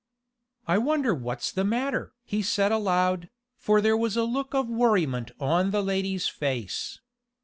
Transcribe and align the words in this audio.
"I 0.65 0.79
wonder 0.79 1.13
what's 1.13 1.51
the 1.51 1.63
matter?" 1.63 2.11
he 2.23 2.41
said 2.41 2.71
aloud, 2.71 3.29
for 3.55 3.81
there 3.81 3.95
was 3.95 4.17
a 4.17 4.23
look 4.23 4.55
of 4.55 4.67
worriment 4.67 5.29
on 5.39 5.69
the 5.69 5.83
lady's 5.83 6.27
face. 6.27 6.99